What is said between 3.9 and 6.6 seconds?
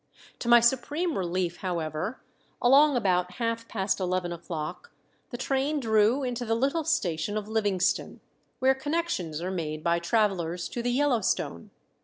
eleven o'clock the train drew into the